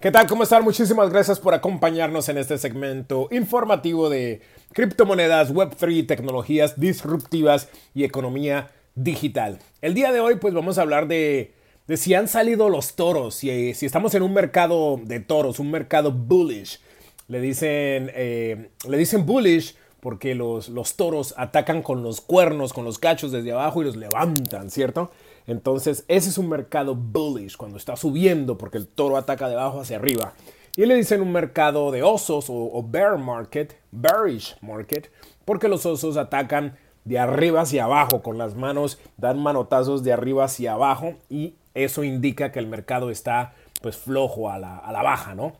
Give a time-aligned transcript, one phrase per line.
[0.00, 0.28] ¿Qué tal?
[0.28, 0.62] ¿Cómo están?
[0.62, 8.70] Muchísimas gracias por acompañarnos en este segmento informativo de criptomonedas, Web3, tecnologías disruptivas y economía
[8.94, 9.58] digital.
[9.82, 11.52] El día de hoy pues vamos a hablar de,
[11.96, 16.12] si han salido los toros, si, si, estamos en un mercado de toros, un mercado
[16.12, 16.78] bullish.
[17.26, 22.84] Le dicen, eh, le dicen bullish porque los, los toros atacan con los cuernos, con
[22.84, 25.10] los cachos desde abajo y los levantan, ¿cierto?
[25.48, 29.80] Entonces, ese es un mercado bullish, cuando está subiendo, porque el toro ataca de abajo
[29.80, 30.34] hacia arriba.
[30.76, 35.10] Y le dicen un mercado de osos o, bear market, bearish market,
[35.46, 40.44] porque los osos atacan de arriba hacia abajo, con las manos, dan manotazos de arriba
[40.44, 45.02] hacia abajo y eso indica que el mercado está pues flojo a la, a la
[45.02, 45.54] baja, ¿no?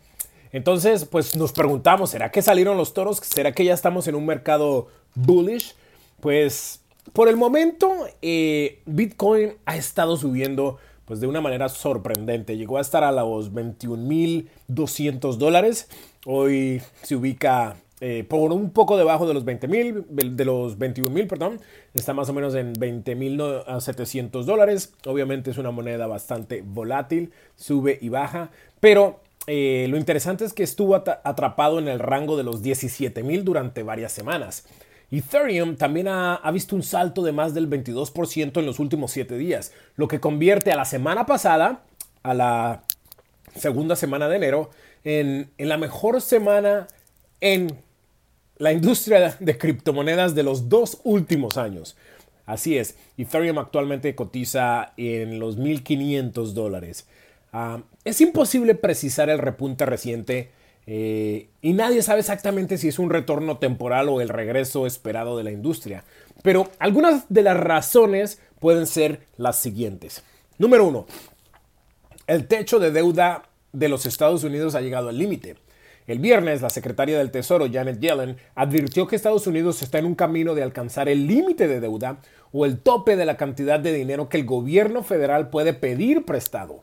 [0.53, 3.19] Entonces, pues nos preguntamos, ¿será que salieron los toros?
[3.23, 5.75] ¿Será que ya estamos en un mercado bullish?
[6.21, 6.83] Pues
[7.19, 12.57] por el momento, eh, Bitcoin ha estado subiendo pues de una manera sorprendente.
[12.57, 15.89] Llegó a estar a los 21.200 dólares.
[16.27, 21.61] Hoy se ubica eh, por un poco debajo de los 20.000, de los 21.000, perdón.
[21.93, 24.95] Está más o menos en 20.700 dólares.
[25.05, 28.53] Obviamente es una moneda bastante volátil, sube y baja.
[28.79, 33.83] Pero eh, lo interesante es que estuvo atrapado en el rango de los 17.000 durante
[33.83, 34.69] varias semanas.
[35.11, 39.73] Ethereum también ha, visto un salto de más del 22% en los últimos 7 días,
[39.97, 41.83] lo que convierte a la semana pasada,
[42.23, 42.83] a la
[43.57, 44.71] segunda semana de enero,
[45.05, 46.89] en, la mejor semana
[47.41, 47.79] en
[48.59, 51.97] la industria de criptomonedas de los dos últimos años.
[52.45, 57.07] Así es, Ethereum actualmente cotiza en los 1.500 dólares.
[57.53, 60.51] Ah, es imposible precisar el repunte reciente
[60.91, 65.45] eh, y nadie sabe exactamente si es un retorno temporal o el regreso esperado de
[65.45, 66.03] la industria.
[66.43, 70.23] Pero algunas de las razones pueden ser las siguientes.
[70.57, 71.05] Número uno,
[72.27, 73.43] el techo de deuda
[73.75, 75.57] de los Estados Unidos ha llegado al límite.
[76.07, 80.15] El viernes, la secretaria del Tesoro, Janet Yellen, advirtió que Estados Unidos está en un
[80.15, 82.17] camino de alcanzar el límite de deuda
[82.51, 86.81] o el tope de la cantidad de dinero que el gobierno federal puede pedir prestado.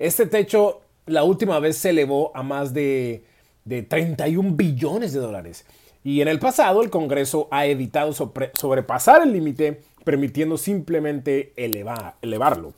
[0.00, 3.24] Este techo la última vez se elevó a más de,
[3.66, 5.64] 31 billones de dólares.
[6.04, 12.74] Y en el pasado el Congreso ha evitado sobrepasar el límite, permitiendo simplemente elevarlo.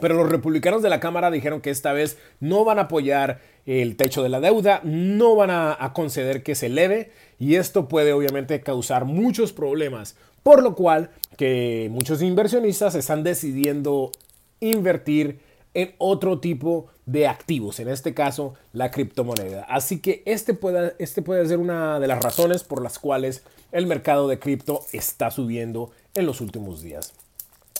[0.00, 3.96] Pero los republicanos de la Cámara dijeron que esta vez no van a apoyar el
[3.96, 8.60] techo de la deuda, no van a, conceder que se eleve y esto puede obviamente
[8.60, 14.10] causar muchos problemas, por lo cual que muchos inversionistas están decidiendo
[14.60, 15.38] invertir
[15.74, 19.64] en otro tipo de activos, en este caso la criptomoneda.
[19.64, 23.86] Así que este puede, este puede ser una de las razones por las cuales el
[23.86, 27.12] mercado de cripto está subiendo en los últimos días.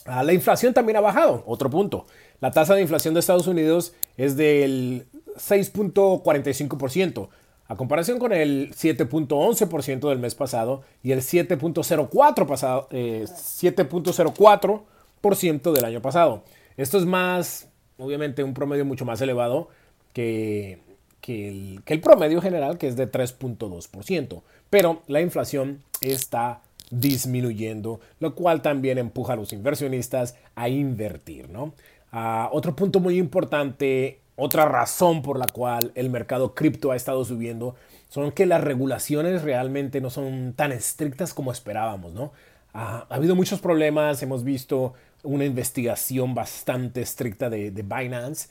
[0.06, 2.06] Ah, la inflación también ha bajado, otro punto.
[2.40, 7.28] La tasa de inflación de Estados Unidos es del 6.45%,
[7.66, 16.02] a comparación con el 7.11% del mes pasado y el 7.04% eh, 7.04% del año
[16.02, 16.44] pasado.
[16.76, 19.68] Esto es más obviamente un promedio mucho más elevado
[20.12, 20.78] que,
[21.26, 24.42] el, el, promedio general, que es de 3.2%.
[24.70, 26.60] Pero la inflación está
[26.90, 31.48] disminuyendo, lo cual también empuja a los inversionistas a invertir.
[31.48, 31.74] ¿no?
[32.12, 37.24] Ah, otro punto muy importante, otra razón por la cual el mercado cripto ha estado
[37.24, 37.74] subiendo,
[38.08, 42.12] son que las regulaciones realmente no son tan estrictas como esperábamos.
[42.12, 42.32] ¿no?
[42.72, 44.94] ha habido muchos problemas, hemos visto
[45.24, 48.48] una investigación bastante estricta de, Binance,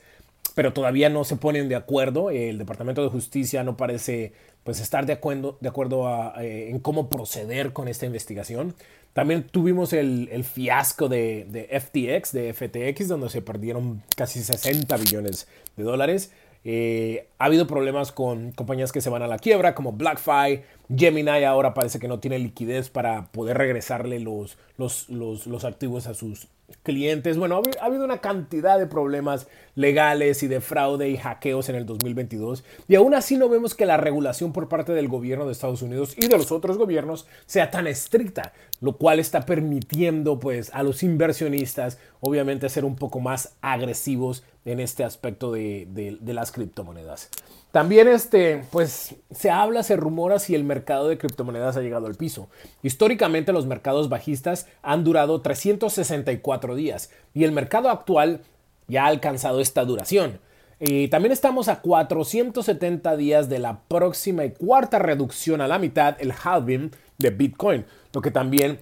[0.56, 2.30] pero todavía no se ponen de acuerdo.
[2.30, 7.10] El Departamento de Justicia no parece pues, estar de acuerdo, de acuerdo eh, en cómo
[7.10, 8.76] proceder con esta investigación.
[9.14, 15.48] También tuvimos el, fiasco de, de, FTX, de FTX, donde se perdieron casi 60 billones
[15.78, 16.32] de dólares.
[16.66, 20.62] Eh, ha habido problemas con compañías que se van a la quiebra, como BlackFi.
[20.96, 26.14] Gemini ahora parece que no tiene liquidez para poder regresarle los, los, los activos a
[26.14, 26.48] sus
[26.84, 27.38] clientes.
[27.38, 31.86] Bueno, ha habido una cantidad de problemas legales y de fraude y hackeos en el
[31.86, 35.82] 2022 y aún así no vemos que la regulación por parte del gobierno de Estados
[35.82, 40.84] Unidos y de los otros gobiernos sea tan estricta, lo cual está permitiendo pues a
[40.84, 47.30] los inversionistas obviamente ser un poco más agresivos en este aspecto de, las criptomonedas.
[47.72, 52.16] También este, pues se habla, se rumora si el mercado de criptomonedas ha llegado al
[52.16, 52.50] piso.
[52.82, 58.42] Históricamente los mercados bajistas han durado 364 días y el mercado actual
[58.90, 60.42] ya ha alcanzado esta duración.
[60.82, 66.18] Y también estamos a 470 días de la próxima y cuarta reducción a la mitad,
[66.20, 66.92] el halving
[67.24, 68.80] de Bitcoin, lo que también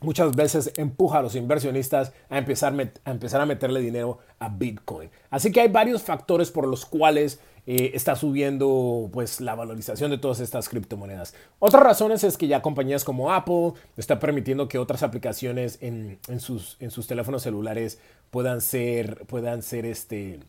[0.00, 5.10] muchas veces empuja a los inversionistas a empezar, a empezar a meterle dinero a Bitcoin.
[5.28, 10.18] Así que hay varios factores por los cuales eh, está subiendo pues, la valorización de
[10.18, 11.34] todas estas criptomonedas.
[11.58, 16.76] Otras razones es que ya compañías como Apple están permitiendo que otras aplicaciones en, sus,
[16.80, 17.98] en sus teléfonos celulares
[18.30, 20.40] puedan ser, puedan ser este,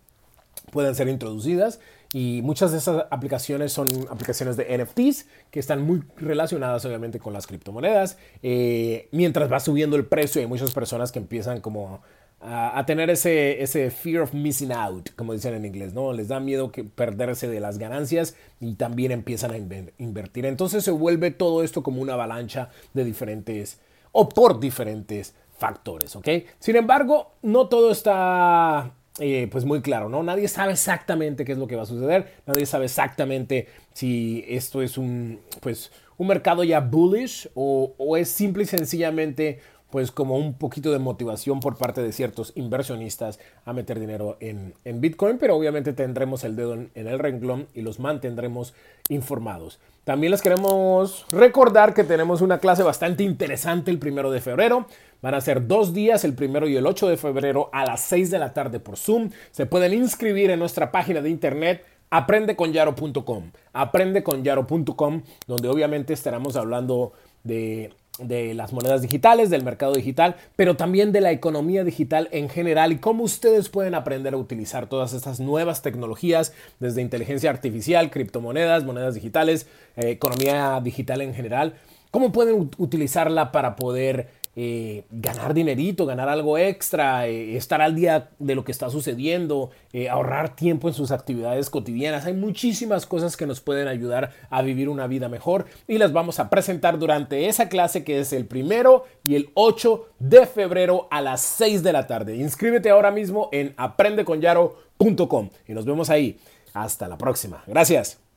[0.72, 1.80] pueden ser introducidas
[2.14, 7.32] y muchas de esas aplicaciones son aplicaciones de NFTs que están muy relacionadas obviamente con
[7.32, 8.18] las criptomonedas.
[8.44, 12.02] Eh, mientras va subiendo el precio hay muchas personas que empiezan como
[12.42, 16.12] a, tener ese, ese fear of missing out, como dicen en inglés, ¿no?
[16.12, 19.58] Les da miedo que perderse de las ganancias y también empiezan a
[20.00, 20.48] invertir.
[20.48, 23.80] Entonces se vuelve todo esto como una avalancha de diferentes
[24.12, 26.28] o por diferentes factores, ¿ok?
[26.60, 30.24] Sin embargo, no todo está eh, pues muy claro, ¿no?
[30.24, 34.82] Nadie sabe exactamente qué es lo que va a suceder, nadie sabe exactamente si esto
[34.82, 39.60] es un, pues, un mercado ya bullish o, o es simple y sencillamente
[39.92, 44.74] pues como un poquito de motivación por parte de ciertos inversionistas a meter dinero en,
[45.02, 48.74] Bitcoin, pero obviamente tendremos el dedo en, el renglón y los mantendremos
[49.10, 49.80] informados.
[50.04, 54.88] También les queremos recordar que tenemos una clase bastante interesante el primero de febrero.
[55.22, 58.32] Van a ser dos días, el primero y el 8 de febrero a las 6
[58.32, 59.30] de la tarde por Zoom.
[59.52, 63.52] Se pueden inscribir en nuestra página de internet aprendeconyaro.com.
[63.74, 67.14] Aprendeconyaro.com, donde obviamente estaremos hablando
[67.44, 72.50] de de las monedas digitales, del mercado digital, pero también de la economía digital en
[72.50, 78.12] general y cómo ustedes pueden aprender a utilizar todas estas nuevas tecnologías, desde inteligencia artificial,
[78.12, 81.76] criptomonedas, monedas digitales, eh, economía digital en general,
[82.12, 88.32] cómo pueden utilizarla para poder eh, ganar dinerito, ganar algo extra, eh, estar al día
[88.38, 92.26] de lo que está sucediendo, eh, ahorrar tiempo en sus actividades cotidianas.
[92.26, 96.40] Hay muchísimas cosas que nos pueden ayudar a vivir una vida mejor y las vamos
[96.40, 101.22] a presentar durante esa clase que es el primero y el 8 de febrero a
[101.22, 102.36] las 6 de la tarde.
[102.36, 106.40] Inscríbete ahora mismo en aprendeconyaro.com y nos vemos ahí.
[106.74, 107.64] Hasta la próxima.
[107.68, 108.31] Gracias.